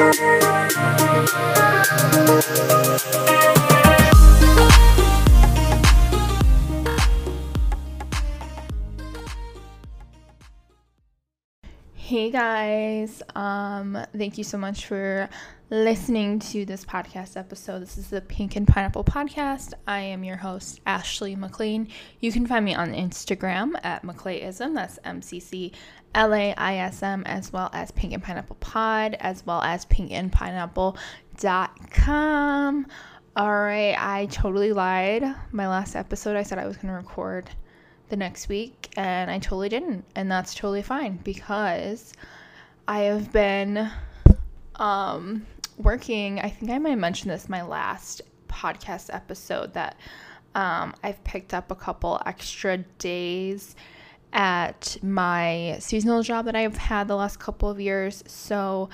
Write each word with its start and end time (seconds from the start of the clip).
Hey 0.00 0.12
guys, 12.30 13.22
um, 13.34 13.98
thank 14.16 14.38
you 14.38 14.42
so 14.42 14.56
much 14.56 14.86
for 14.86 15.28
listening 15.68 16.38
to 16.40 16.64
this 16.64 16.84
podcast 16.84 17.36
episode. 17.36 17.80
This 17.80 17.98
is 17.98 18.08
the 18.08 18.22
Pink 18.22 18.56
and 18.56 18.66
Pineapple 18.66 19.04
Podcast. 19.04 19.74
I 19.86 20.00
am 20.00 20.24
your 20.24 20.38
host, 20.38 20.80
Ashley 20.86 21.36
McLean. 21.36 21.88
You 22.20 22.32
can 22.32 22.46
find 22.46 22.64
me 22.64 22.74
on 22.74 22.92
Instagram 22.92 23.74
at 23.84 24.02
McClaism, 24.02 24.74
that's 24.74 24.98
M 25.04 25.20
C 25.22 25.38
C 25.38 25.72
L 26.14 26.34
A 26.34 26.54
I 26.54 26.76
S 26.76 27.02
M, 27.02 27.24
as 27.26 27.52
well 27.52 27.68
as 27.72 27.90
Pink 27.90 28.12
and 28.12 28.22
Pineapple 28.22 28.56
Pod, 28.56 29.16
as 29.20 29.44
well 29.46 29.62
as 29.62 29.86
pinkandpineapple.com. 29.86 32.86
All 33.36 33.62
right, 33.62 33.94
I 33.96 34.26
totally 34.26 34.72
lied. 34.72 35.22
My 35.52 35.68
last 35.68 35.94
episode, 35.94 36.36
I 36.36 36.42
said 36.42 36.58
I 36.58 36.66
was 36.66 36.76
going 36.76 36.88
to 36.88 36.94
record 36.94 37.48
the 38.08 38.16
next 38.16 38.48
week 38.48 38.92
and 38.96 39.30
I 39.30 39.38
totally 39.38 39.68
didn't. 39.68 40.04
And 40.16 40.28
that's 40.30 40.54
totally 40.54 40.82
fine 40.82 41.20
because 41.22 42.12
I 42.88 43.02
have 43.02 43.32
been 43.32 43.88
um, 44.74 45.46
working. 45.78 46.40
I 46.40 46.50
think 46.50 46.72
I 46.72 46.78
might 46.78 46.96
mention 46.96 47.28
this 47.28 47.48
my 47.48 47.62
last 47.62 48.22
podcast 48.48 49.14
episode 49.14 49.74
that 49.74 49.96
um, 50.56 50.92
I've 51.04 51.22
picked 51.22 51.54
up 51.54 51.70
a 51.70 51.76
couple 51.76 52.20
extra 52.26 52.78
days 52.98 53.76
at 54.32 54.96
my 55.02 55.76
seasonal 55.80 56.22
job 56.22 56.44
that 56.46 56.56
I've 56.56 56.76
had 56.76 57.08
the 57.08 57.16
last 57.16 57.38
couple 57.38 57.68
of 57.68 57.80
years. 57.80 58.22
So 58.26 58.88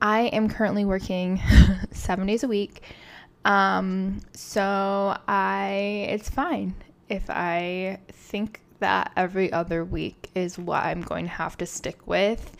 I 0.00 0.22
am 0.22 0.48
currently 0.48 0.84
working 0.84 1.40
seven 1.92 2.26
days 2.26 2.42
a 2.42 2.48
week. 2.48 2.82
Um, 3.44 4.20
so 4.32 5.16
I, 5.26 6.06
it's 6.10 6.28
fine 6.28 6.74
if 7.08 7.28
I 7.28 7.98
think 8.10 8.60
that 8.78 9.12
every 9.16 9.52
other 9.52 9.84
week 9.84 10.30
is 10.34 10.58
what 10.58 10.84
I'm 10.84 11.02
going 11.02 11.26
to 11.26 11.30
have 11.30 11.56
to 11.58 11.66
stick 11.66 12.06
with 12.06 12.56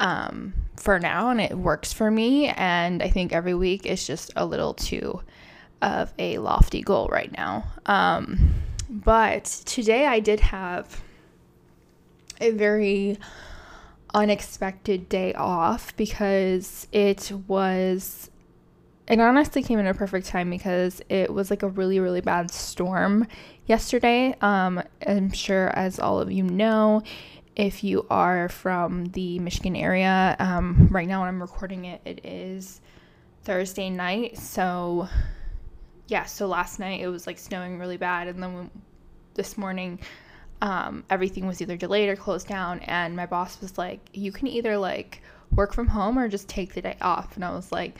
um, 0.00 0.52
for 0.76 0.98
now, 0.98 1.30
and 1.30 1.40
it 1.40 1.56
works 1.56 1.92
for 1.92 2.10
me. 2.10 2.48
And 2.48 3.02
I 3.02 3.08
think 3.08 3.32
every 3.32 3.54
week 3.54 3.86
is 3.86 4.06
just 4.06 4.30
a 4.36 4.44
little 4.44 4.74
too 4.74 5.22
of 5.82 6.12
a 6.18 6.38
lofty 6.38 6.82
goal 6.82 7.08
right 7.10 7.32
now. 7.36 7.64
Um, 7.86 8.54
but 8.88 9.44
today 9.64 10.06
I 10.06 10.20
did 10.20 10.40
have 10.40 11.02
a 12.40 12.50
very 12.50 13.18
unexpected 14.14 15.08
day 15.08 15.34
off 15.34 15.94
because 15.96 16.86
it 16.92 17.30
was 17.46 18.30
it 19.08 19.20
honestly 19.20 19.62
came 19.62 19.78
in 19.78 19.86
a 19.86 19.94
perfect 19.94 20.26
time 20.26 20.50
because 20.50 21.00
it 21.08 21.32
was 21.32 21.50
like 21.50 21.62
a 21.62 21.68
really 21.68 22.00
really 22.00 22.20
bad 22.20 22.50
storm 22.50 23.26
yesterday. 23.66 24.34
Um 24.40 24.82
i'm 25.06 25.30
sure 25.32 25.68
as 25.76 25.98
all 25.98 26.20
of 26.20 26.32
you 26.32 26.42
know 26.42 27.02
if 27.56 27.84
you 27.84 28.06
are 28.10 28.48
from 28.48 29.06
the 29.06 29.38
michigan 29.38 29.76
area 29.76 30.36
um 30.38 30.88
right 30.90 31.08
now 31.08 31.20
when 31.20 31.28
i'm 31.28 31.40
recording 31.40 31.84
it 31.84 32.00
it 32.04 32.24
is 32.24 32.80
thursday 33.42 33.90
night. 33.90 34.38
So 34.38 35.08
yeah 36.08 36.24
so 36.24 36.46
last 36.46 36.78
night 36.78 37.00
it 37.00 37.08
was 37.08 37.26
like 37.26 37.38
snowing 37.38 37.78
really 37.78 37.96
bad 37.96 38.28
and 38.28 38.42
then 38.42 38.70
this 39.34 39.58
morning 39.58 39.98
um, 40.62 41.04
everything 41.10 41.46
was 41.46 41.60
either 41.60 41.76
delayed 41.76 42.08
or 42.08 42.16
closed 42.16 42.48
down 42.48 42.80
and 42.80 43.14
my 43.14 43.26
boss 43.26 43.60
was 43.60 43.76
like 43.76 44.00
you 44.12 44.32
can 44.32 44.46
either 44.46 44.76
like 44.78 45.22
work 45.54 45.72
from 45.72 45.86
home 45.86 46.18
or 46.18 46.28
just 46.28 46.48
take 46.48 46.74
the 46.74 46.82
day 46.82 46.96
off 47.00 47.36
and 47.36 47.44
i 47.44 47.54
was 47.54 47.70
like 47.70 47.98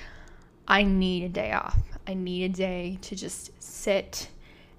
I 0.68 0.82
need 0.82 1.24
a 1.24 1.28
day 1.28 1.52
off. 1.52 1.78
I 2.06 2.14
need 2.14 2.44
a 2.44 2.48
day 2.54 2.98
to 3.02 3.16
just 3.16 3.50
sit 3.62 4.28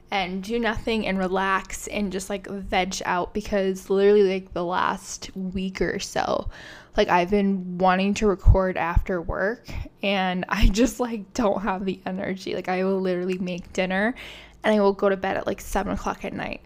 and 0.10 0.42
do 0.42 0.58
nothing 0.58 1.06
and 1.06 1.18
relax 1.18 1.88
and 1.88 2.12
just 2.12 2.30
like 2.30 2.48
veg 2.48 3.02
out 3.06 3.34
because 3.34 3.90
literally 3.90 4.24
like 4.24 4.54
the 4.54 4.64
last 4.64 5.36
week 5.36 5.82
or 5.82 6.00
so 6.00 6.50
like 6.96 7.10
I've 7.10 7.30
been 7.30 7.78
wanting 7.78 8.14
to 8.16 8.28
record 8.28 8.78
after 8.78 9.22
work 9.22 9.68
and 10.02 10.46
I 10.48 10.68
just 10.72 11.00
like 11.00 11.34
don't 11.34 11.62
have 11.62 11.86
the 11.86 12.00
energy. 12.06 12.56
Like 12.56 12.70
I 12.70 12.84
will 12.84 13.02
literally 13.02 13.38
make 13.38 13.74
dinner 13.74 14.16
and 14.64 14.76
I 14.76 14.80
will 14.80 14.94
go 14.94 15.10
to 15.10 15.18
bed 15.18 15.38
at 15.38 15.46
like 15.46 15.62
seven 15.62 15.94
o'clock 15.94 16.24
at 16.24 16.34
night 16.34 16.62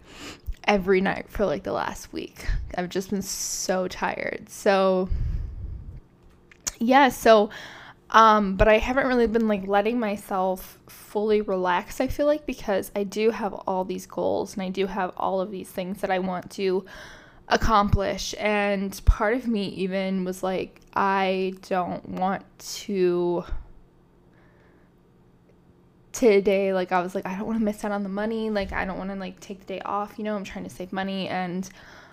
every 0.64 1.00
night 1.00 1.26
for 1.28 1.44
like 1.44 1.62
the 1.62 1.72
last 1.72 2.12
week. 2.12 2.46
I've 2.76 2.88
just 2.88 3.10
been 3.10 3.22
so 3.22 3.88
tired. 3.88 4.48
So 4.48 5.08
yeah, 6.78 7.08
so 7.08 7.50
um, 8.12 8.56
but 8.56 8.68
I 8.68 8.76
haven't 8.76 9.06
really 9.06 9.26
been 9.26 9.48
like 9.48 9.66
letting 9.66 9.98
myself 9.98 10.78
fully 10.86 11.40
relax, 11.40 12.00
I 12.00 12.08
feel 12.08 12.26
like, 12.26 12.44
because 12.44 12.92
I 12.94 13.04
do 13.04 13.30
have 13.30 13.54
all 13.54 13.84
these 13.84 14.06
goals 14.06 14.54
and 14.54 14.62
I 14.62 14.68
do 14.68 14.86
have 14.86 15.12
all 15.16 15.40
of 15.40 15.50
these 15.50 15.68
things 15.68 16.02
that 16.02 16.10
I 16.10 16.18
want 16.18 16.50
to 16.52 16.84
accomplish. 17.48 18.34
And 18.38 19.00
part 19.06 19.34
of 19.34 19.46
me 19.46 19.68
even 19.68 20.24
was 20.24 20.42
like, 20.42 20.80
I 20.94 21.54
don't 21.68 22.06
want 22.06 22.44
to 22.58 23.44
today 26.12 26.72
like 26.72 26.92
i 26.92 27.00
was 27.00 27.14
like 27.14 27.26
i 27.26 27.34
don't 27.36 27.46
want 27.46 27.58
to 27.58 27.64
miss 27.64 27.84
out 27.84 27.92
on 27.92 28.02
the 28.02 28.08
money 28.08 28.50
like 28.50 28.72
i 28.72 28.84
don't 28.84 28.98
want 28.98 29.10
to 29.10 29.16
like 29.16 29.38
take 29.40 29.60
the 29.60 29.66
day 29.66 29.80
off 29.84 30.14
you 30.18 30.24
know 30.24 30.36
i'm 30.36 30.44
trying 30.44 30.64
to 30.64 30.70
save 30.70 30.92
money 30.92 31.28
and 31.28 31.70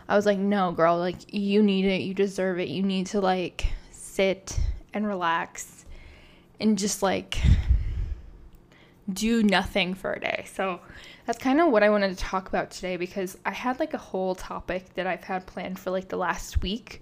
i 0.07 0.15
was 0.15 0.25
like 0.25 0.37
no 0.37 0.71
girl 0.71 0.97
like 0.97 1.33
you 1.33 1.61
need 1.61 1.85
it 1.85 2.01
you 2.01 2.13
deserve 2.13 2.59
it 2.59 2.69
you 2.69 2.81
need 2.81 3.05
to 3.05 3.19
like 3.19 3.67
sit 3.91 4.57
and 4.93 5.05
relax 5.05 5.85
and 6.59 6.77
just 6.77 7.01
like 7.03 7.39
do 9.13 9.43
nothing 9.43 9.93
for 9.93 10.13
a 10.13 10.19
day. 10.19 10.45
So 10.53 10.79
that's 11.25 11.39
kind 11.39 11.59
of 11.59 11.71
what 11.71 11.83
I 11.83 11.89
wanted 11.89 12.09
to 12.09 12.23
talk 12.23 12.47
about 12.47 12.71
today 12.71 12.97
because 12.97 13.37
I 13.45 13.51
had 13.51 13.79
like 13.79 13.93
a 13.93 13.97
whole 13.97 14.35
topic 14.35 14.93
that 14.95 15.07
I've 15.07 15.23
had 15.23 15.45
planned 15.45 15.79
for 15.79 15.91
like 15.91 16.09
the 16.09 16.17
last 16.17 16.61
week, 16.61 17.01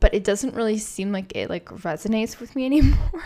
but 0.00 0.14
it 0.14 0.24
doesn't 0.24 0.54
really 0.54 0.78
seem 0.78 1.12
like 1.12 1.34
it 1.34 1.50
like 1.50 1.66
resonates 1.66 2.40
with 2.40 2.54
me 2.56 2.66
anymore. 2.66 3.24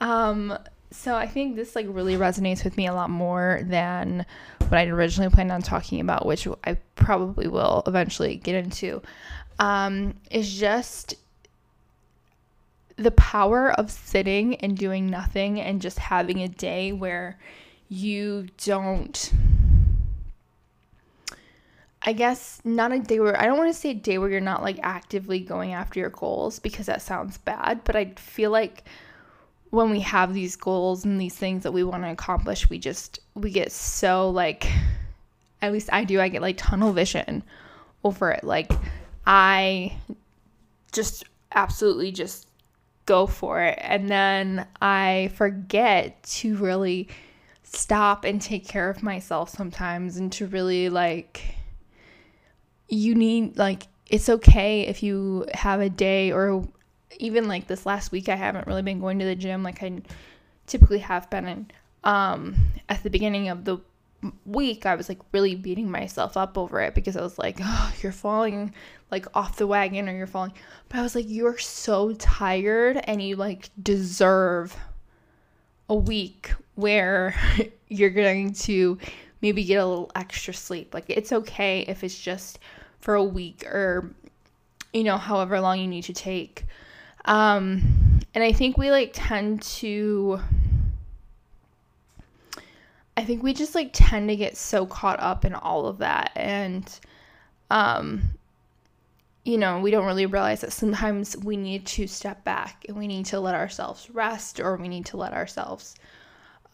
um 0.00 0.56
so 0.90 1.14
I 1.14 1.26
think 1.26 1.56
this 1.56 1.76
like 1.76 1.86
really 1.88 2.16
resonates 2.16 2.64
with 2.64 2.76
me 2.76 2.86
a 2.86 2.94
lot 2.94 3.10
more 3.10 3.60
than 3.64 4.24
what 4.60 4.74
I'd 4.74 4.88
originally 4.88 5.30
planned 5.30 5.52
on 5.52 5.62
talking 5.62 6.00
about, 6.00 6.26
which 6.26 6.48
I 6.64 6.78
probably 6.94 7.48
will 7.48 7.82
eventually 7.86 8.36
get 8.36 8.54
into. 8.54 9.02
Um, 9.58 10.14
is 10.30 10.58
just 10.58 11.14
the 12.96 13.10
power 13.12 13.70
of 13.72 13.90
sitting 13.90 14.56
and 14.56 14.76
doing 14.76 15.06
nothing 15.06 15.60
and 15.60 15.80
just 15.80 15.98
having 15.98 16.42
a 16.42 16.48
day 16.48 16.92
where 16.92 17.38
you 17.88 18.48
don't 18.64 19.32
I 22.02 22.12
guess 22.12 22.60
not 22.64 22.92
a 22.92 23.00
day 23.00 23.18
where 23.20 23.38
I 23.38 23.46
don't 23.46 23.58
want 23.58 23.72
to 23.72 23.78
say 23.78 23.90
a 23.90 23.94
day 23.94 24.18
where 24.18 24.30
you're 24.30 24.40
not 24.40 24.62
like 24.62 24.78
actively 24.82 25.40
going 25.40 25.72
after 25.72 25.98
your 26.00 26.10
goals 26.10 26.58
because 26.58 26.86
that 26.86 27.02
sounds 27.02 27.38
bad, 27.38 27.82
but 27.84 27.96
I 27.96 28.12
feel 28.16 28.50
like 28.50 28.84
when 29.70 29.90
we 29.90 30.00
have 30.00 30.34
these 30.34 30.56
goals 30.56 31.04
and 31.04 31.20
these 31.20 31.34
things 31.36 31.62
that 31.62 31.72
we 31.72 31.84
want 31.84 32.02
to 32.02 32.10
accomplish, 32.10 32.70
we 32.70 32.78
just 32.78 33.20
we 33.34 33.50
get 33.50 33.72
so 33.72 34.30
like 34.30 34.66
at 35.60 35.72
least 35.72 35.88
I 35.92 36.04
do, 36.04 36.20
I 36.20 36.28
get 36.28 36.42
like 36.42 36.56
tunnel 36.56 36.92
vision 36.92 37.42
over 38.04 38.30
it. 38.30 38.44
Like 38.44 38.70
I 39.26 39.96
just 40.92 41.24
absolutely 41.52 42.12
just 42.12 42.48
go 43.06 43.26
for 43.26 43.62
it. 43.62 43.78
And 43.80 44.08
then 44.08 44.66
I 44.80 45.30
forget 45.34 46.22
to 46.24 46.56
really 46.56 47.08
stop 47.62 48.24
and 48.24 48.40
take 48.40 48.66
care 48.66 48.88
of 48.88 49.02
myself 49.02 49.50
sometimes 49.50 50.16
and 50.16 50.32
to 50.32 50.46
really 50.46 50.88
like 50.88 51.56
you 52.88 53.14
need 53.14 53.58
like 53.58 53.82
it's 54.08 54.30
okay 54.30 54.82
if 54.82 55.02
you 55.02 55.46
have 55.52 55.80
a 55.82 55.90
day 55.90 56.32
or 56.32 56.66
even 57.16 57.48
like 57.48 57.66
this 57.66 57.86
last 57.86 58.12
week 58.12 58.28
I 58.28 58.36
haven't 58.36 58.66
really 58.66 58.82
been 58.82 59.00
going 59.00 59.18
to 59.18 59.24
the 59.24 59.34
gym 59.34 59.62
like 59.62 59.82
I 59.82 60.02
typically 60.66 60.98
have 60.98 61.28
been 61.30 61.46
and 61.46 61.72
um 62.04 62.56
at 62.88 63.02
the 63.02 63.10
beginning 63.10 63.48
of 63.48 63.64
the 63.64 63.78
week 64.44 64.86
I 64.86 64.94
was 64.94 65.08
like 65.08 65.20
really 65.32 65.54
beating 65.54 65.90
myself 65.90 66.36
up 66.36 66.58
over 66.58 66.80
it 66.80 66.94
because 66.94 67.16
I 67.16 67.22
was 67.22 67.38
like, 67.38 67.58
oh, 67.62 67.92
you're 68.02 68.12
falling 68.12 68.74
like 69.10 69.26
off 69.36 69.56
the 69.56 69.66
wagon 69.66 70.08
or 70.08 70.16
you're 70.16 70.26
falling. 70.26 70.52
But 70.88 70.98
I 70.98 71.02
was 71.02 71.14
like, 71.14 71.26
you're 71.28 71.58
so 71.58 72.12
tired 72.14 73.00
and 73.04 73.22
you 73.22 73.36
like 73.36 73.70
deserve 73.82 74.76
a 75.88 75.94
week 75.94 76.52
where 76.74 77.34
you're 77.88 78.10
going 78.10 78.52
to 78.52 78.98
maybe 79.40 79.64
get 79.64 79.76
a 79.76 79.86
little 79.86 80.10
extra 80.14 80.52
sleep. 80.52 80.94
Like 80.94 81.04
it's 81.08 81.32
okay 81.32 81.84
if 81.86 82.02
it's 82.02 82.18
just 82.18 82.58
for 82.98 83.14
a 83.14 83.24
week 83.24 83.64
or 83.66 84.10
you 84.92 85.04
know, 85.04 85.18
however 85.18 85.60
long 85.60 85.78
you 85.78 85.86
need 85.86 86.04
to 86.04 86.14
take. 86.14 86.64
Um 87.24 88.20
and 88.34 88.44
I 88.44 88.52
think 88.52 88.78
we 88.78 88.90
like 88.90 89.10
tend 89.12 89.62
to 89.62 90.40
I 93.16 93.24
think 93.24 93.42
we 93.42 93.52
just 93.52 93.74
like 93.74 93.90
tend 93.92 94.28
to 94.28 94.36
get 94.36 94.56
so 94.56 94.86
caught 94.86 95.20
up 95.20 95.44
in 95.44 95.54
all 95.54 95.86
of 95.86 95.98
that. 95.98 96.30
And 96.36 96.88
um 97.70 98.22
you 99.44 99.56
know, 99.56 99.80
we 99.80 99.90
don't 99.90 100.04
really 100.04 100.26
realize 100.26 100.60
that 100.60 100.72
sometimes 100.72 101.34
we 101.38 101.56
need 101.56 101.86
to 101.86 102.06
step 102.06 102.44
back 102.44 102.84
and 102.86 102.98
we 102.98 103.06
need 103.06 103.24
to 103.26 103.40
let 103.40 103.54
ourselves 103.54 104.10
rest 104.10 104.60
or 104.60 104.76
we 104.76 104.88
need 104.88 105.06
to 105.06 105.16
let 105.16 105.32
ourselves 105.32 105.94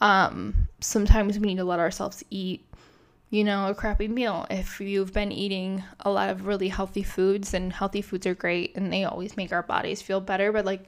um 0.00 0.69
sometimes 0.81 1.38
we 1.38 1.46
need 1.46 1.56
to 1.56 1.64
let 1.64 1.79
ourselves 1.79 2.25
eat 2.31 2.64
you 3.34 3.42
know, 3.42 3.69
a 3.69 3.75
crappy 3.75 4.06
meal. 4.06 4.46
If 4.48 4.81
you've 4.81 5.12
been 5.12 5.32
eating 5.32 5.82
a 5.98 6.08
lot 6.08 6.31
of 6.31 6.46
really 6.46 6.69
healthy 6.69 7.02
foods, 7.02 7.52
and 7.52 7.72
healthy 7.72 8.00
foods 8.00 8.28
are 8.28 8.34
great 8.34 8.76
and 8.76 8.92
they 8.92 9.02
always 9.02 9.36
make 9.36 9.52
our 9.52 9.64
bodies 9.64 10.00
feel 10.00 10.20
better, 10.20 10.52
but 10.52 10.64
like 10.64 10.84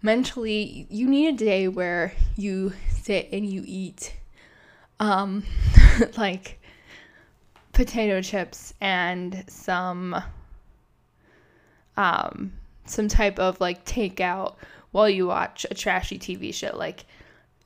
mentally, 0.00 0.86
you 0.88 1.08
need 1.08 1.34
a 1.34 1.36
day 1.36 1.66
where 1.66 2.12
you 2.36 2.72
sit 2.88 3.28
and 3.32 3.44
you 3.44 3.64
eat 3.66 4.14
um 5.00 5.42
like 6.16 6.60
potato 7.72 8.22
chips 8.22 8.74
and 8.80 9.42
some 9.48 10.14
um 11.96 12.52
some 12.84 13.08
type 13.08 13.40
of 13.40 13.60
like 13.60 13.84
takeout 13.84 14.54
while 14.92 15.08
you 15.08 15.26
watch 15.26 15.66
a 15.68 15.74
trashy 15.74 16.16
TV 16.16 16.54
show. 16.54 16.76
Like 16.76 17.06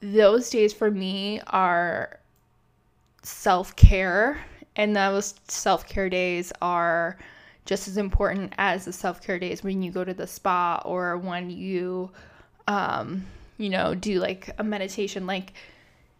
those 0.00 0.48
days 0.48 0.72
for 0.72 0.90
me 0.90 1.42
are 1.48 2.18
self-care 3.26 4.38
and 4.76 4.94
those 4.94 5.34
self-care 5.48 6.08
days 6.08 6.52
are 6.62 7.18
just 7.64 7.88
as 7.88 7.96
important 7.96 8.52
as 8.56 8.84
the 8.84 8.92
self-care 8.92 9.38
days 9.38 9.64
when 9.64 9.82
you 9.82 9.90
go 9.90 10.04
to 10.04 10.14
the 10.14 10.26
spa 10.26 10.80
or 10.84 11.16
when 11.18 11.50
you 11.50 12.08
um 12.68 13.26
you 13.58 13.68
know 13.68 13.94
do 13.94 14.20
like 14.20 14.50
a 14.58 14.64
meditation. 14.64 15.26
Like 15.26 15.54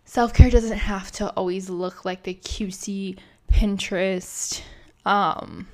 self-care 0.04 0.50
doesn't 0.50 0.78
have 0.78 1.12
to 1.12 1.30
always 1.30 1.70
look 1.70 2.04
like 2.04 2.24
the 2.24 2.34
cutesy 2.34 3.18
pinterest 3.52 4.62
um 5.04 5.68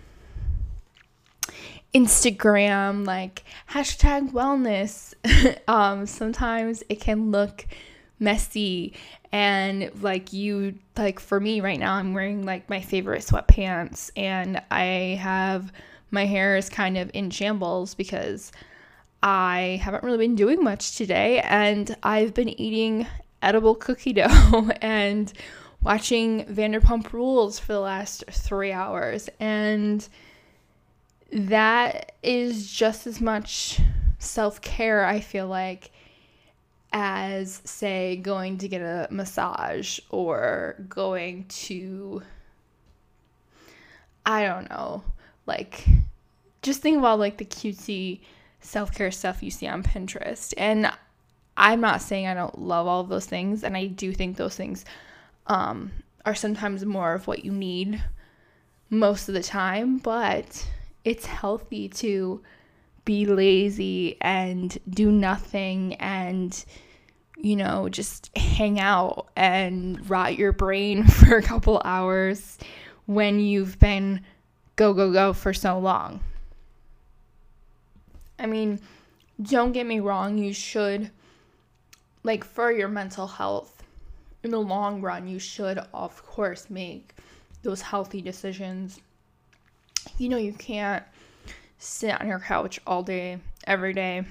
instagram 1.95 3.07
like 3.07 3.45
hashtag 3.71 4.33
wellness. 4.33 5.15
Um 5.69 6.05
sometimes 6.05 6.83
it 6.91 7.01
can 7.01 7.31
look 7.31 7.67
messy. 8.23 8.95
And 9.33 9.91
like 10.03 10.33
you 10.33 10.79
like 10.97 11.19
for 11.19 11.41
me 11.41 11.61
right 11.61 11.79
now 11.79 11.95
i'm 11.95 12.13
wearing 12.13 12.45
like 12.45 12.69
my 12.71 12.81
favorite 12.81 13.23
sweatpants. 13.23 14.11
And 14.17 14.63
i 14.71 15.19
have 15.21 15.73
my 16.11 16.27
hair 16.27 16.57
is 16.57 16.69
kind 16.69 16.97
of 16.97 17.11
in 17.15 17.31
shambles 17.31 17.95
because 17.95 18.53
i 19.23 19.81
haven't 19.83 20.05
really 20.05 20.19
been 20.19 20.37
doing 20.37 20.63
much 20.63 20.97
today. 20.97 21.41
And 21.41 21.97
i've 22.03 22.35
been 22.35 22.49
eating 22.61 23.07
edible 23.43 23.75
cookie 23.75 24.13
dough 24.15 24.71
and 24.81 25.33
watching 25.83 26.45
vanderpump 26.47 27.13
rules 27.13 27.59
for 27.59 27.73
the 27.73 27.81
last 27.81 28.25
three 28.31 28.71
hours. 28.71 29.29
And 29.41 30.07
that 31.33 32.13
is 32.23 32.71
just 32.71 33.07
as 33.07 33.21
much 33.21 33.81
self-care 34.19 35.05
i 35.05 35.19
feel 35.19 35.49
like 35.49 35.91
as, 36.93 37.63
say, 37.65 38.17
going 38.17 38.59
to 38.59 38.69
get 38.69 38.81
a 38.81 39.09
massage 39.11 39.99
or 40.11 40.77
going 40.89 41.47
to, 41.49 42.23
I 44.27 44.45
don't 44.45 44.69
know, 44.69 45.03
like, 45.47 45.85
just 46.61 46.81
think 46.81 46.99
about 46.99 47.19
like 47.19 47.39
the 47.39 47.45
cutesy 47.45 48.21
self 48.61 48.95
care 48.95 49.11
stuff 49.11 49.43
you 49.43 49.51
see 49.51 49.67
on 49.67 49.83
Pinterest. 49.83 50.55
And 50.57 50.91
I'm 51.57 51.81
not 51.81 52.03
saying 52.03 52.27
I 52.27 52.35
don't 52.35 52.59
love 52.59 52.87
all 52.87 53.01
of 53.01 53.09
those 53.09 53.27
things, 53.27 53.65
and 53.65 53.77
I 53.77 53.87
do 53.87 54.13
think 54.13 54.37
those 54.37 54.57
things 54.57 54.85
um, 55.47 55.91
are 56.25 56.35
sometimes 56.35 56.85
more 56.85 57.15
of 57.15 57.27
what 57.27 57.45
you 57.45 57.53
need 57.53 58.03
most 58.91 59.29
of 59.29 59.35
the 59.35 59.43
time, 59.43 59.99
but 59.99 60.69
it's 61.05 61.27
healthy 61.27 61.89
to 61.89 62.43
be 63.05 63.27
lazy 63.27 64.17
and 64.21 64.79
do 64.89 65.11
nothing 65.11 65.95
and 65.95 66.65
you 67.37 67.57
know 67.57 67.89
just 67.89 68.37
hang 68.37 68.79
out 68.79 69.29
and 69.37 70.09
rot 70.09 70.37
your 70.39 70.53
brain 70.53 71.05
for 71.07 71.37
a 71.37 71.43
couple 71.43 71.83
hours 71.85 72.59
when 73.07 73.41
you've 73.41 73.79
been 73.79 74.21
go 74.77 74.95
go 74.95 75.13
go 75.13 75.33
for 75.33 75.53
so 75.53 75.79
long. 75.79 76.21
I 78.39 78.47
mean 78.47 78.81
don't 79.41 79.73
get 79.73 79.87
me 79.87 79.99
wrong 79.99 80.39
you 80.39 80.53
should 80.53 81.11
like 82.23 82.45
for 82.45 82.71
your 82.71 82.89
mental 82.89 83.27
health 83.27 83.83
in 84.45 84.51
the 84.51 84.61
long 84.61 85.01
run 85.01 85.27
you 85.27 85.39
should 85.39 85.79
of 85.93 86.25
course 86.25 86.71
make 86.71 87.15
those 87.63 87.81
healthy 87.81 88.21
decisions. 88.21 89.01
You 90.19 90.29
know 90.29 90.37
you 90.37 90.53
can't 90.53 91.05
sit 91.83 92.21
on 92.21 92.29
your 92.29 92.39
couch 92.39 92.79
all 92.87 93.03
day, 93.03 93.39
every 93.67 93.93
day, 93.93 94.25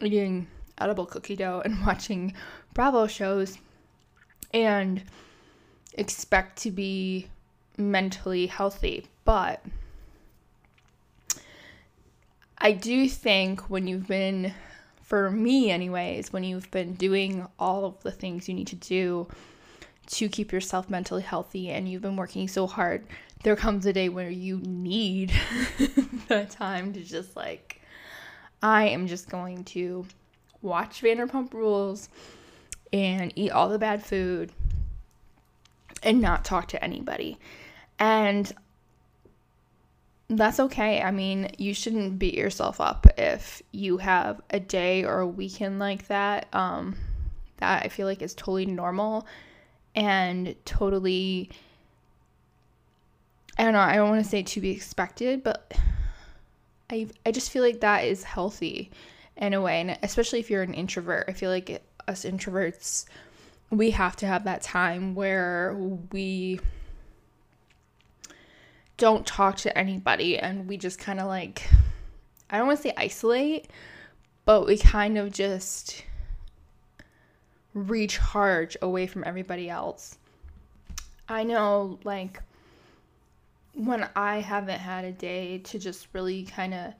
eating 0.00 0.46
edible 0.78 1.04
cookie 1.04 1.34
dough 1.34 1.60
and 1.64 1.80
watching 1.86 2.32
Bravo 2.74 3.06
shows 3.06 3.58
and 4.54 5.02
expect 5.94 6.58
to 6.62 6.70
be 6.70 7.26
mentally 7.76 8.46
healthy. 8.46 9.06
But 9.24 9.64
I 12.58 12.72
do 12.72 13.08
think 13.08 13.62
when 13.62 13.88
you've 13.88 14.06
been, 14.06 14.54
for 15.02 15.28
me, 15.28 15.72
anyways, 15.72 16.32
when 16.32 16.44
you've 16.44 16.70
been 16.70 16.94
doing 16.94 17.48
all 17.58 17.84
of 17.84 18.00
the 18.04 18.12
things 18.12 18.48
you 18.48 18.54
need 18.54 18.68
to 18.68 18.76
do 18.76 19.26
to 20.06 20.28
keep 20.28 20.52
yourself 20.52 20.88
mentally 20.88 21.22
healthy 21.22 21.70
and 21.70 21.88
you've 21.88 22.02
been 22.02 22.16
working 22.16 22.46
so 22.46 22.66
hard 22.66 23.04
there 23.42 23.56
comes 23.56 23.86
a 23.86 23.92
day 23.92 24.08
where 24.08 24.30
you 24.30 24.58
need 24.58 25.32
the 26.28 26.46
time 26.50 26.92
to 26.92 27.02
just 27.02 27.36
like 27.36 27.80
I 28.62 28.88
am 28.88 29.06
just 29.06 29.28
going 29.28 29.64
to 29.64 30.06
watch 30.60 31.02
Vanderpump 31.02 31.52
Rules 31.52 32.08
and 32.92 33.32
eat 33.34 33.50
all 33.50 33.68
the 33.68 33.78
bad 33.78 34.04
food 34.04 34.52
and 36.02 36.20
not 36.20 36.44
talk 36.44 36.68
to 36.68 36.84
anybody. 36.84 37.38
And 37.98 38.52
that's 40.28 40.60
okay. 40.60 41.02
I 41.02 41.10
mean, 41.10 41.50
you 41.58 41.74
shouldn't 41.74 42.18
beat 42.18 42.34
yourself 42.34 42.80
up 42.80 43.06
if 43.18 43.62
you 43.72 43.98
have 43.98 44.40
a 44.50 44.60
day 44.60 45.04
or 45.04 45.20
a 45.20 45.26
weekend 45.26 45.78
like 45.78 46.06
that. 46.06 46.46
Um, 46.52 46.96
that 47.58 47.84
I 47.84 47.88
feel 47.88 48.06
like 48.06 48.22
is 48.22 48.34
totally 48.34 48.66
normal 48.66 49.26
and 49.94 50.54
totally 50.64 51.50
I 53.58 53.64
don't 53.64 53.72
know, 53.74 53.80
I 53.80 53.96
don't 53.96 54.10
want 54.10 54.24
to 54.24 54.28
say 54.28 54.42
to 54.42 54.60
be 54.60 54.70
expected, 54.70 55.42
but 55.42 55.72
I 56.90 57.08
I 57.24 57.30
just 57.30 57.50
feel 57.50 57.62
like 57.62 57.80
that 57.80 58.04
is 58.04 58.24
healthy 58.24 58.90
in 59.36 59.54
a 59.54 59.60
way, 59.60 59.80
and 59.80 59.98
especially 60.02 60.40
if 60.40 60.50
you're 60.50 60.62
an 60.62 60.74
introvert. 60.74 61.26
I 61.28 61.32
feel 61.32 61.50
like 61.50 61.70
it, 61.70 61.82
us 62.08 62.24
introverts 62.24 63.06
we 63.72 63.90
have 63.90 64.14
to 64.16 64.26
have 64.26 64.44
that 64.44 64.60
time 64.60 65.14
where 65.14 65.74
we 66.12 66.60
don't 68.98 69.26
talk 69.26 69.56
to 69.56 69.76
anybody 69.76 70.38
and 70.38 70.68
we 70.68 70.76
just 70.76 70.98
kind 70.98 71.18
of 71.18 71.26
like 71.26 71.66
I 72.50 72.58
don't 72.58 72.66
want 72.66 72.80
to 72.80 72.82
say 72.82 72.94
isolate, 72.98 73.70
but 74.44 74.66
we 74.66 74.76
kind 74.76 75.16
of 75.16 75.32
just 75.32 76.04
recharge 77.72 78.76
away 78.82 79.06
from 79.06 79.24
everybody 79.24 79.70
else. 79.70 80.18
I 81.30 81.44
know 81.44 81.98
like 82.04 82.42
when 83.74 84.08
I 84.14 84.40
haven't 84.40 84.78
had 84.78 85.04
a 85.04 85.12
day 85.12 85.58
to 85.58 85.78
just 85.78 86.08
really 86.12 86.44
kind 86.44 86.74
of 86.74 86.94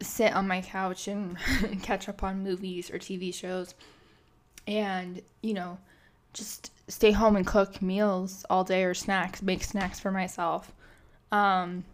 sit 0.00 0.32
on 0.32 0.48
my 0.48 0.62
couch 0.62 1.08
and 1.08 1.36
catch 1.82 2.08
up 2.08 2.22
on 2.22 2.42
movies 2.42 2.90
or 2.90 2.98
TV 2.98 3.32
shows 3.32 3.74
and, 4.66 5.20
you 5.42 5.54
know, 5.54 5.78
just 6.32 6.72
stay 6.88 7.12
home 7.12 7.36
and 7.36 7.46
cook 7.46 7.82
meals 7.82 8.44
all 8.48 8.64
day 8.64 8.84
or 8.84 8.94
snacks, 8.94 9.42
make 9.42 9.62
snacks 9.62 10.00
for 10.00 10.10
myself. 10.10 10.72
Um, 11.32 11.84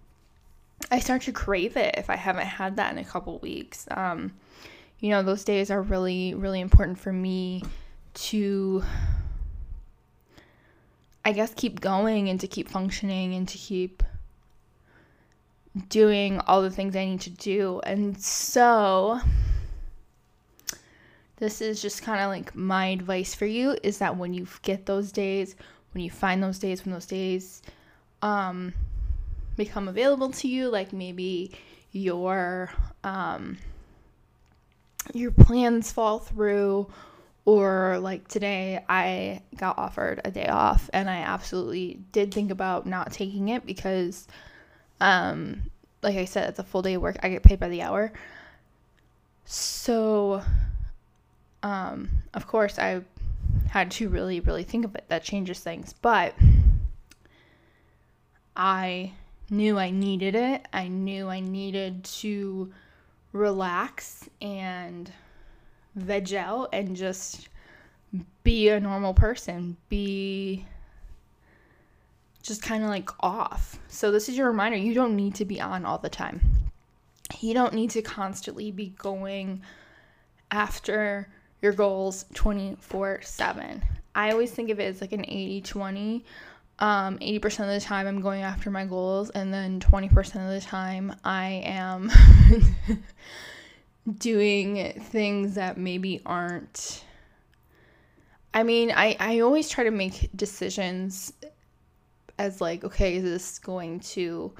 I 0.90 1.00
start 1.00 1.22
to 1.22 1.32
crave 1.32 1.76
it 1.76 1.94
if 1.98 2.10
I 2.10 2.16
haven't 2.16 2.46
had 2.46 2.76
that 2.76 2.92
in 2.92 2.98
a 2.98 3.04
couple 3.04 3.38
weeks. 3.38 3.86
Um, 3.90 4.32
you 5.00 5.10
know, 5.10 5.22
those 5.22 5.44
days 5.44 5.70
are 5.70 5.82
really, 5.82 6.34
really 6.34 6.60
important 6.60 6.98
for 6.98 7.12
me 7.12 7.62
to 8.14 8.82
I 11.26 11.32
guess 11.32 11.52
keep 11.52 11.80
going 11.80 12.28
and 12.28 12.38
to 12.38 12.46
keep 12.46 12.68
functioning 12.68 13.34
and 13.34 13.48
to 13.48 13.58
keep 13.58 14.04
doing 15.88 16.38
all 16.46 16.62
the 16.62 16.70
things 16.70 16.94
I 16.94 17.04
need 17.04 17.20
to 17.22 17.30
do. 17.30 17.80
And 17.82 18.16
so 18.16 19.18
this 21.38 21.60
is 21.60 21.82
just 21.82 22.02
kind 22.02 22.20
of 22.20 22.28
like 22.28 22.54
my 22.54 22.86
advice 22.86 23.34
for 23.34 23.44
you 23.44 23.76
is 23.82 23.98
that 23.98 24.16
when 24.16 24.34
you 24.34 24.46
get 24.62 24.86
those 24.86 25.10
days, 25.10 25.56
when 25.94 26.04
you 26.04 26.10
find 26.10 26.40
those 26.40 26.60
days, 26.60 26.84
when 26.84 26.92
those 26.92 27.06
days 27.06 27.60
um 28.22 28.72
become 29.56 29.88
available 29.88 30.30
to 30.30 30.46
you, 30.46 30.68
like 30.68 30.92
maybe 30.92 31.50
your 31.90 32.70
um 33.02 33.58
your 35.12 35.32
plans 35.32 35.90
fall 35.90 36.20
through 36.20 36.86
Or 37.46 37.98
like 38.00 38.26
today, 38.26 38.84
I 38.88 39.40
got 39.56 39.78
offered 39.78 40.20
a 40.24 40.30
day 40.32 40.48
off 40.48 40.90
and 40.92 41.08
I 41.08 41.18
absolutely 41.18 42.00
did 42.10 42.34
think 42.34 42.50
about 42.50 42.86
not 42.86 43.12
taking 43.12 43.48
it 43.50 43.64
because, 43.64 44.26
um, 45.00 45.62
like 46.02 46.16
I 46.16 46.24
said, 46.24 46.50
it's 46.50 46.58
a 46.58 46.64
full 46.64 46.82
day 46.82 46.94
of 46.94 47.02
work. 47.02 47.16
I 47.22 47.28
get 47.28 47.44
paid 47.44 47.60
by 47.60 47.68
the 47.68 47.82
hour. 47.82 48.12
So, 49.44 50.42
um, 51.62 52.10
of 52.34 52.48
course, 52.48 52.80
I 52.80 53.02
had 53.68 53.92
to 53.92 54.08
really, 54.08 54.40
really 54.40 54.64
think 54.64 54.84
of 54.84 54.96
it. 54.96 55.04
That 55.08 55.22
changes 55.22 55.60
things. 55.60 55.92
But 55.92 56.34
I 58.56 59.12
knew 59.50 59.78
I 59.78 59.90
needed 59.90 60.34
it. 60.34 60.66
I 60.72 60.88
knew 60.88 61.28
I 61.28 61.38
needed 61.38 62.02
to 62.04 62.72
relax 63.32 64.28
and 64.40 65.12
veg 65.96 66.34
out 66.34 66.68
and 66.72 66.94
just 66.94 67.48
be 68.44 68.68
a 68.68 68.78
normal 68.78 69.14
person, 69.14 69.76
be 69.88 70.64
just 72.42 72.62
kind 72.62 72.84
of 72.84 72.90
like 72.90 73.10
off. 73.20 73.78
So, 73.88 74.12
this 74.12 74.28
is 74.28 74.36
your 74.36 74.46
reminder 74.46 74.78
you 74.78 74.94
don't 74.94 75.16
need 75.16 75.34
to 75.36 75.44
be 75.44 75.60
on 75.60 75.84
all 75.84 75.98
the 75.98 76.08
time. 76.08 76.40
You 77.40 77.54
don't 77.54 77.74
need 77.74 77.90
to 77.90 78.02
constantly 78.02 78.70
be 78.70 78.90
going 78.90 79.62
after 80.52 81.28
your 81.60 81.72
goals 81.72 82.26
24 82.34 83.22
7. 83.22 83.82
I 84.14 84.30
always 84.30 84.52
think 84.52 84.70
of 84.70 84.78
it 84.78 84.84
as 84.84 85.00
like 85.00 85.12
an 85.12 85.24
80 85.26 85.62
20 85.62 86.24
um, 86.78 87.18
80% 87.18 87.60
of 87.60 87.68
the 87.68 87.80
time 87.80 88.06
I'm 88.06 88.20
going 88.20 88.42
after 88.42 88.70
my 88.70 88.84
goals, 88.84 89.30
and 89.30 89.52
then 89.52 89.80
20% 89.80 90.14
of 90.18 90.50
the 90.50 90.60
time 90.60 91.14
I 91.24 91.62
am 91.64 92.10
doing 94.18 94.92
things 95.10 95.54
that 95.54 95.78
maybe 95.78 96.20
aren't. 96.24 97.04
I 98.54 98.62
mean, 98.62 98.90
I, 98.90 99.16
I 99.18 99.40
always 99.40 99.68
try 99.68 99.84
to 99.84 99.90
make 99.90 100.30
decisions 100.34 101.32
as 102.38 102.60
like, 102.60 102.84
okay, 102.84 103.16
is 103.16 103.22
this 103.22 103.58
going 103.58 104.00
to 104.00 104.52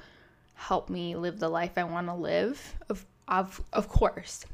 help 0.55 0.89
me 0.89 1.15
live 1.15 1.39
the 1.39 1.49
life 1.49 1.71
I 1.77 1.83
want 1.83 2.07
to 2.07 2.13
live? 2.13 2.75
Of, 2.89 3.05
of, 3.27 3.61
of 3.73 3.87
course. 3.87 4.45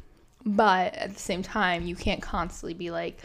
But 0.46 0.94
at 0.96 1.14
the 1.14 1.20
same 1.20 1.42
time, 1.42 1.86
you 1.86 1.96
can't 1.96 2.22
constantly 2.22 2.74
be 2.74 2.92
like, 2.92 3.20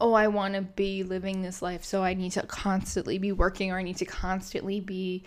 oh, 0.00 0.12
I 0.12 0.28
want 0.28 0.54
to 0.54 0.62
be 0.62 1.02
living 1.04 1.42
this 1.42 1.62
life, 1.62 1.84
so 1.84 2.02
I 2.02 2.14
need 2.14 2.32
to 2.32 2.42
constantly 2.42 3.18
be 3.18 3.32
working 3.32 3.72
or 3.72 3.78
I 3.78 3.82
need 3.82 3.96
to 3.98 4.04
constantly 4.04 4.80
be 4.80 5.24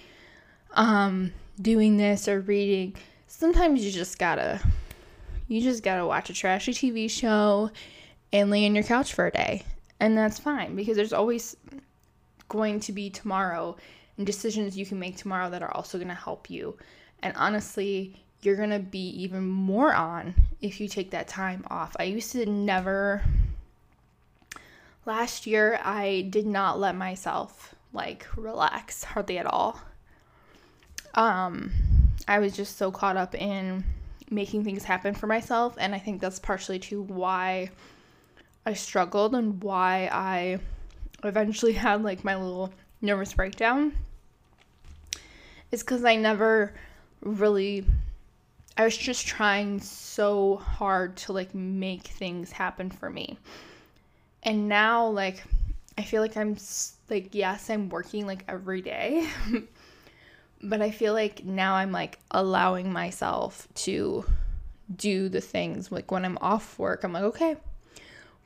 um, 0.73 1.33
doing 1.61 1.97
this 1.97 2.27
or 2.27 2.41
reading. 2.41 2.95
Sometimes 3.27 3.83
you 3.83 3.91
just 3.91 4.19
gotta, 4.19 4.61
you 5.49 5.61
just 5.61 5.83
gotta 5.83 6.05
watch 6.05 6.29
a 6.29 6.33
trashy 6.33 6.73
TV 6.73 7.09
show 7.09 7.71
and 8.31 8.49
lay 8.49 8.65
on 8.65 8.75
your 8.75 8.83
couch 8.83 9.13
for 9.13 9.27
a 9.27 9.31
day. 9.31 9.63
And 9.99 10.17
that's 10.17 10.39
fine 10.39 10.75
because 10.75 10.95
there's 10.95 11.11
always 11.11 11.57
going 12.47 12.79
to 12.81 12.93
be 12.93 13.09
tomorrow 13.09 13.75
and 14.17 14.25
decisions 14.25 14.77
you 14.77 14.85
can 14.85 14.99
make 14.99 15.17
tomorrow 15.17 15.49
that 15.49 15.63
are 15.63 15.73
also 15.75 15.97
to 16.07 16.13
help 16.13 16.49
you. 16.49 16.77
And 17.21 17.35
honestly, 17.35 18.15
you're 18.41 18.55
to 18.69 18.79
be 18.79 19.09
even 19.21 19.45
more 19.45 19.93
on 19.93 20.35
if 20.61 20.79
you 20.79 20.87
take 20.87 21.11
that 21.11 21.27
time 21.27 21.65
off. 21.69 21.95
I 21.99 22.03
used 22.03 22.31
to 22.33 22.45
never 22.45 23.23
last 25.05 25.47
year 25.47 25.79
I 25.83 26.27
did 26.29 26.45
not 26.45 26.79
let 26.79 26.95
myself 26.95 27.75
like 27.91 28.27
relax 28.37 29.03
hardly 29.03 29.39
at 29.39 29.45
all. 29.45 29.81
Um 31.15 31.71
I 32.27 32.39
was 32.39 32.55
just 32.55 32.77
so 32.77 32.91
caught 32.91 33.17
up 33.17 33.33
in 33.33 33.83
making 34.29 34.63
things 34.63 34.83
happen 34.83 35.13
for 35.13 35.27
myself 35.27 35.75
and 35.79 35.93
I 35.93 35.99
think 35.99 36.21
that's 36.21 36.39
partially 36.39 36.79
to 36.79 37.01
why 37.01 37.69
I 38.65 38.73
struggled 38.73 39.33
and 39.35 39.61
why 39.63 40.09
I 40.11 40.59
eventually 41.23 41.73
had 41.85 42.03
like 42.03 42.23
my 42.23 42.35
little 42.35 42.73
nervous 43.01 43.33
breakdown. 43.33 43.93
Is 45.71 45.83
cuz 45.83 46.03
I 46.03 46.15
never 46.15 46.73
really 47.21 47.85
I 48.77 48.85
was 48.85 48.97
just 48.97 49.27
trying 49.27 49.81
so 49.81 50.57
hard 50.57 51.17
to 51.17 51.33
like 51.33 51.53
make 51.53 52.03
things 52.03 52.51
happen 52.51 52.89
for 52.89 53.09
me 53.09 53.37
and 54.43 54.69
now 54.69 55.07
like 55.07 55.43
i 55.97 56.01
feel 56.01 56.21
like 56.21 56.37
i'm 56.37 56.55
like 57.09 57.29
yes 57.33 57.69
i'm 57.69 57.89
working 57.89 58.25
like 58.25 58.43
every 58.47 58.81
day 58.81 59.27
but 60.61 60.81
i 60.81 60.91
feel 60.91 61.13
like 61.13 61.43
now 61.45 61.75
i'm 61.75 61.91
like 61.91 62.19
allowing 62.31 62.91
myself 62.91 63.67
to 63.73 64.25
do 64.95 65.29
the 65.29 65.41
things 65.41 65.91
like 65.91 66.11
when 66.11 66.25
i'm 66.25 66.37
off 66.41 66.77
work 66.79 67.03
i'm 67.03 67.13
like 67.13 67.23
okay 67.23 67.55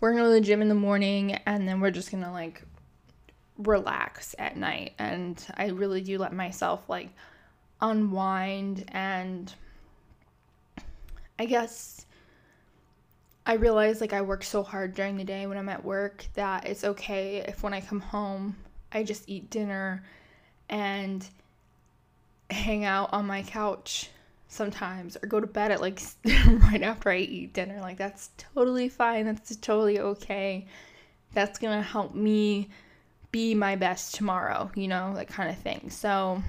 we're 0.03 0.11
gonna 0.11 0.23
go 0.23 0.33
to 0.33 0.33
the 0.33 0.41
gym 0.41 0.61
in 0.61 0.67
the 0.67 0.75
morning 0.75 1.31
and 1.45 1.65
then 1.65 1.79
we're 1.79 1.89
just 1.89 2.11
gonna 2.11 2.31
like 2.31 2.61
relax 3.57 4.35
at 4.37 4.57
night. 4.57 4.93
And 4.99 5.41
i 5.55 5.67
really 5.67 6.01
do 6.01 6.17
let 6.17 6.33
myself 6.33 6.89
like 6.89 7.09
unwind 7.79 8.83
and 8.89 9.53
i 11.39 11.45
guess 11.45 12.05
I 13.45 13.55
realize 13.55 13.99
like 13.99 14.13
I 14.13 14.21
work 14.21 14.43
so 14.43 14.63
hard 14.63 14.93
during 14.93 15.17
the 15.17 15.25
day 15.25 15.47
when 15.47 15.57
I'm 15.57 15.67
at 15.67 15.83
work 15.83 16.25
that 16.35 16.65
it's 16.65 16.85
okay 16.85 17.43
if 17.45 17.61
when 17.61 17.73
I 17.73 17.81
come 17.81 17.99
home 17.99 18.55
I 18.91 19.03
just 19.03 19.27
eat 19.27 19.49
dinner 19.49 20.03
and 20.69 21.27
hang 22.53 22.85
out 22.85 23.11
on 23.13 23.25
my 23.27 23.43
couch 23.43 24.09
sometimes 24.47 25.17
or 25.21 25.27
go 25.27 25.39
to 25.39 25.47
bed 25.47 25.71
at 25.71 25.81
like 25.81 26.01
right 26.25 26.81
after 26.81 27.09
I 27.09 27.17
eat 27.17 27.53
dinner. 27.53 27.79
Like 27.81 27.97
that's 27.97 28.29
totally 28.37 28.89
fine. 28.89 29.25
That's 29.25 29.55
totally 29.57 29.99
okay. 29.99 30.67
That's 31.33 31.59
going 31.59 31.77
to 31.77 31.83
help 31.83 32.13
me 32.13 32.69
be 33.31 33.55
my 33.55 33.75
best 33.75 34.13
tomorrow, 34.15 34.71
you 34.75 34.87
know, 34.87 35.15
that 35.15 35.27
kind 35.27 35.49
of 35.49 35.57
thing. 35.57 35.89
So 35.89 36.41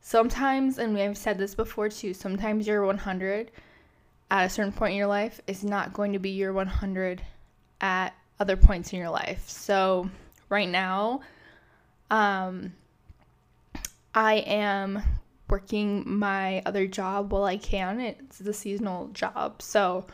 sometimes 0.00 0.78
and 0.78 0.94
we've 0.94 1.18
said 1.18 1.38
this 1.38 1.54
before 1.54 1.88
too, 1.88 2.14
sometimes 2.14 2.66
you're 2.66 2.86
100 2.86 3.50
at 4.30 4.46
a 4.46 4.50
certain 4.50 4.72
point 4.72 4.92
in 4.92 4.98
your 4.98 5.06
life 5.06 5.40
is 5.46 5.62
not 5.62 5.92
going 5.92 6.12
to 6.12 6.18
be 6.18 6.30
your 6.30 6.52
100 6.52 7.22
at 7.80 8.14
other 8.40 8.56
points 8.56 8.92
in 8.92 8.98
your 8.98 9.10
life. 9.10 9.48
So, 9.48 10.10
right 10.48 10.68
now, 10.68 11.20
um, 12.10 12.72
I 14.16 14.38
am 14.38 15.00
working 15.48 16.18
my 16.18 16.60
other 16.66 16.88
job 16.88 17.30
while 17.30 17.44
I 17.44 17.58
can. 17.58 18.00
It's 18.00 18.38
the 18.38 18.52
seasonal 18.52 19.08
job. 19.08 19.62
So, 19.62 20.06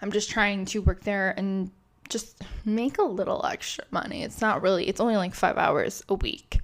I'm 0.00 0.12
just 0.12 0.30
trying 0.30 0.64
to 0.66 0.80
work 0.80 1.02
there 1.02 1.34
and 1.36 1.70
just 2.08 2.42
make 2.64 2.98
a 2.98 3.02
little 3.02 3.44
extra 3.44 3.84
money. 3.90 4.22
It's 4.22 4.40
not 4.40 4.62
really, 4.62 4.88
it's 4.88 5.00
only 5.00 5.16
like 5.16 5.34
five 5.34 5.58
hours 5.58 6.02
a 6.08 6.14
week. 6.14 6.60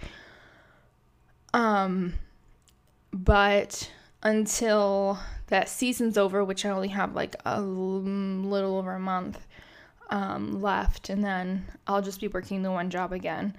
Um, 1.52 2.14
but 3.12 3.90
until 4.22 5.18
that 5.48 5.68
season's 5.68 6.16
over, 6.16 6.44
which 6.44 6.64
I 6.64 6.70
only 6.70 6.88
have 6.88 7.14
like 7.14 7.36
a 7.44 7.60
little 7.60 8.78
over 8.78 8.92
a 8.92 9.00
month 9.00 9.46
um, 10.10 10.62
left, 10.62 11.10
and 11.10 11.22
then 11.22 11.64
I'll 11.86 12.02
just 12.02 12.20
be 12.20 12.28
working 12.28 12.62
the 12.62 12.70
one 12.70 12.90
job 12.90 13.12
again, 13.12 13.56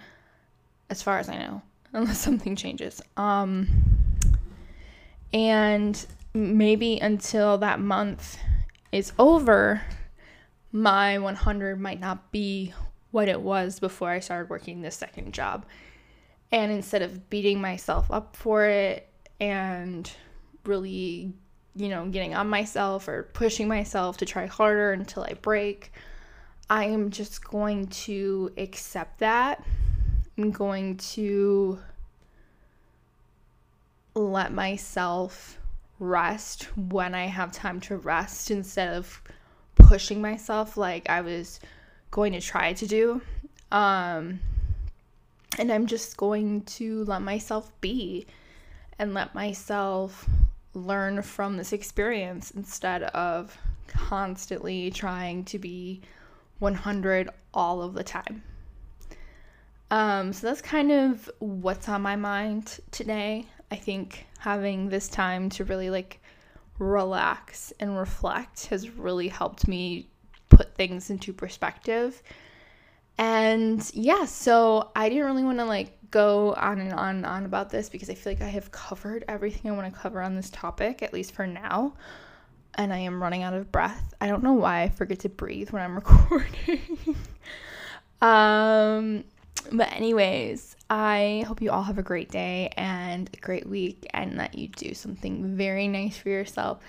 as 0.90 1.02
far 1.02 1.20
as 1.20 1.30
I 1.30 1.38
know, 1.38 1.62
unless 1.96 2.20
something 2.20 2.56
changes. 2.56 3.02
Um, 3.18 3.68
and 5.34 6.06
maybe 6.34 7.00
until 7.00 7.58
that 7.60 7.80
month 7.80 8.38
is 8.92 9.14
over, 9.18 9.82
my 10.72 11.18
100 11.18 11.80
might 11.80 12.00
not 12.00 12.32
be 12.32 12.74
what 13.12 13.30
it 13.30 13.42
was 13.42 13.80
before 13.80 14.10
I 14.10 14.20
started 14.20 14.50
working 14.50 14.82
this 14.82 14.96
second 14.96 15.34
job. 15.34 15.66
And 16.52 16.72
instead 16.72 17.02
of 17.02 17.30
beating 17.30 17.62
myself 17.62 18.12
up 18.12 18.36
for 18.36 18.66
it 18.66 19.10
and 19.40 20.10
really, 20.66 21.34
you 21.76 21.88
know, 21.88 22.08
getting 22.08 22.36
on 22.36 22.50
myself 22.50 23.08
or 23.08 23.24
pushing 23.34 23.68
myself 23.68 24.18
to 24.18 24.26
try 24.26 24.46
harder 24.46 24.92
until 24.92 25.24
I 25.24 25.34
break. 25.34 25.92
I 26.70 26.86
am 26.86 27.10
just 27.10 27.44
going 27.44 27.88
to 27.88 28.52
accept 28.58 29.20
that. 29.20 29.64
I'm 30.38 30.52
going 30.52 30.98
to 30.98 31.80
let 34.14 34.52
myself 34.52 35.58
rest 36.00 36.64
when 36.76 37.16
I 37.16 37.26
have 37.26 37.52
time 37.52 37.80
to 37.82 37.98
rest 37.98 38.52
instead 38.52 38.94
of 38.94 39.22
pushing 39.76 40.22
myself 40.22 40.76
like 40.76 41.10
I 41.10 41.22
was 41.22 41.60
going 42.12 42.34
to 42.34 42.42
try 42.42 42.74
to 42.74 42.86
do. 42.86 43.22
Um, 43.72 44.40
and 45.58 45.72
I'm 45.72 45.88
just 45.88 46.18
going 46.18 46.62
to 46.62 47.06
let 47.06 47.22
myself 47.22 47.72
be 47.80 48.28
and 49.00 49.14
let 49.14 49.36
myself 49.36 50.28
learn 50.74 51.22
from 51.22 51.56
this 51.56 51.72
experience 51.72 52.52
instead 52.52 53.04
of 53.04 53.58
constantly 53.88 54.92
trying 54.92 55.46
to 55.46 55.60
be 55.60 56.02
100 56.60 57.30
all 57.54 57.82
of 57.82 57.94
the 57.94 58.04
time. 58.04 58.44
Um, 59.96 60.34
so 60.34 60.48
that's 60.48 60.62
kind 60.62 60.92
of 60.92 61.32
what's 61.40 61.88
on 61.88 62.02
my 62.02 62.18
mind 62.18 62.82
today. 62.92 63.46
I 63.72 63.78
think 63.78 64.26
having 64.40 64.90
this 64.90 65.08
time 65.08 65.50
to 65.52 65.64
really 65.64 65.90
like 65.90 66.20
relax 66.80 67.72
and 67.80 67.98
reflect 67.98 68.66
has 68.66 68.90
really 68.90 69.30
helped 69.30 69.70
me 69.70 70.10
put 70.50 70.76
things 70.76 71.12
into 71.12 71.32
perspective. 71.32 72.22
And 73.18 73.90
yeah, 73.94 74.26
so 74.26 74.92
I 74.98 75.08
didn't 75.08 75.24
really 75.24 75.46
want 75.46 75.60
to 75.60 75.66
like 75.66 75.98
go 76.12 76.54
on 76.56 76.82
and 76.82 76.92
on 76.92 77.16
and 77.16 77.26
on 77.26 77.46
about 77.46 77.70
this 77.70 77.88
because 77.88 78.10
I 78.10 78.16
feel 78.16 78.34
like 78.34 78.42
I 78.42 78.50
have 78.50 78.74
covered 78.74 79.24
everything 79.30 79.72
I 79.72 79.76
want 79.76 79.94
to 79.94 79.98
cover 79.98 80.22
on 80.22 80.36
this 80.36 80.50
topic, 80.50 81.04
at 81.04 81.14
least 81.14 81.32
for 81.32 81.48
now. 81.48 81.94
And 82.74 82.92
I 82.92 82.98
am 82.98 83.24
running 83.24 83.44
out 83.44 83.54
of 83.54 83.72
breath. 83.72 84.14
I 84.20 84.28
don't 84.28 84.44
know 84.44 84.56
why 84.56 84.82
I 84.82 84.90
forget 84.90 85.20
to 85.20 85.30
breathe 85.30 85.70
when 85.70 85.82
I'm 85.82 85.96
recording. 86.04 87.16
um, 88.22 89.24
but, 89.72 89.92
anyways, 89.92 90.76
I 90.90 91.44
hope 91.48 91.62
you 91.62 91.72
all 91.72 91.84
have 91.84 91.98
a 91.98 92.04
great 92.04 92.30
day 92.30 92.72
and 92.78 93.30
a 93.34 93.38
great 93.38 93.68
week 93.68 94.06
and 94.14 94.40
that 94.40 94.56
you 94.58 94.68
do 94.68 94.94
something 94.94 95.56
very 95.56 95.88
nice 95.88 96.18
for 96.18 96.30
yourself. 96.30 96.80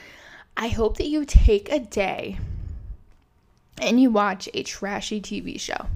I 0.56 0.68
hope 0.68 0.96
that 0.98 1.08
you 1.08 1.24
take 1.24 1.70
a 1.70 1.78
day 1.78 2.38
and 3.80 4.00
you 4.00 4.10
watch 4.10 4.48
a 4.54 4.62
trashy 4.62 5.20
TV 5.20 5.60
show. 5.60 5.86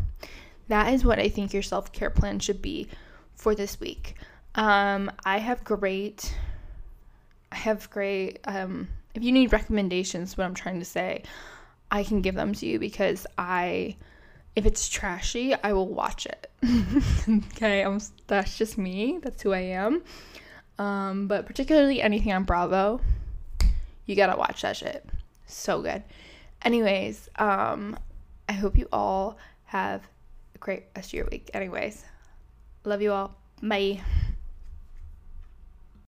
That 0.69 0.93
is 0.93 1.05
what 1.05 1.19
I 1.19 1.29
think 1.29 1.53
your 1.53 1.63
self 1.63 1.93
care 1.93 2.11
plan 2.11 2.39
should 2.39 2.63
be 2.63 2.89
for 3.35 3.55
this 3.55 3.81
week. 3.81 4.15
Um, 4.55 5.11
I 5.25 5.39
have 5.39 5.65
great, 5.65 6.35
I 7.51 7.57
have 7.57 7.89
great, 7.91 8.41
um, 8.45 8.89
if 9.15 9.23
you 9.23 9.33
need 9.33 9.53
recommendations, 9.53 10.37
what 10.37 10.45
I'm 10.45 10.55
trying 10.55 10.79
to 10.79 10.85
say, 10.85 11.23
I 11.91 12.05
can 12.05 12.21
give 12.21 12.35
them 12.35 12.53
to 12.55 12.67
you 12.67 12.79
because 12.79 13.27
I, 13.39 13.97
if 14.57 14.67
it's 14.67 14.89
trashy, 14.89 15.55
I 15.55 15.73
will 15.73 15.89
watch 15.89 16.27
it. 16.27 16.51
okay, 17.55 17.83
I'm, 17.83 18.01
that's 18.27 18.59
just 18.59 18.79
me. 18.79 19.19
That's 19.23 19.43
who 19.43 19.53
I 19.53 19.61
am. 19.61 20.03
Um, 20.79 21.29
but 21.29 21.47
particularly 21.47 22.01
anything 22.01 22.33
on 22.33 22.45
Bravo, 22.45 23.01
you 24.07 24.17
gotta 24.17 24.37
watch 24.37 24.63
that 24.63 24.77
shit. 24.77 25.07
So 25.47 25.83
good. 25.83 26.03
Anyways, 26.63 27.29
um, 27.37 27.99
I 28.49 28.53
hope 28.53 28.77
you 28.77 28.89
all 28.93 29.39
have 29.65 30.03
a 30.55 30.59
great 30.59 30.85
rest 30.97 31.11
of 31.11 31.15
your 31.15 31.29
week. 31.31 31.51
Anyways, 31.55 32.05
love 32.85 33.03
you 33.03 33.13
all. 33.13 33.37
Bye. 33.63 34.01